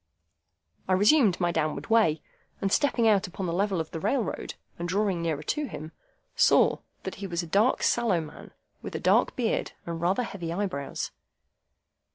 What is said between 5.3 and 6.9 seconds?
to him, saw